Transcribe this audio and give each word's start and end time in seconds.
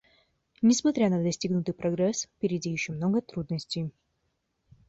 Несмотря 0.63 1.11
на 1.11 1.21
достигнутый 1.21 1.75
прогресс, 1.75 2.23
впереди 2.35 2.71
еще 2.71 2.91
много 2.91 3.21
трудностей. 3.21 3.91